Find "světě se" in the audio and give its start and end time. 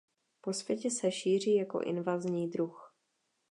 0.53-1.11